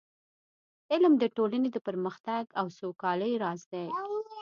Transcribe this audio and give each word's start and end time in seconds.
علم 0.91 1.13
د 1.19 1.23
ټولنې 1.35 1.69
د 1.71 1.77
پرمختګ 1.87 2.43
او 2.59 2.65
سوکالۍ 2.79 3.33
راز 3.43 3.61
دی. 3.71 3.87